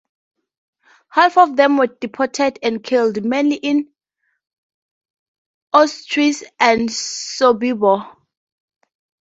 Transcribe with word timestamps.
Half 1.09 1.37
of 1.37 1.55
them 1.57 1.77
were 1.77 1.85
deported 1.85 2.57
and 2.63 2.83
killed, 2.83 3.23
mainly 3.23 3.57
in 3.57 3.93
Auschwitz 5.75 6.41
and 6.59 6.89
Sobibor. 6.89 8.11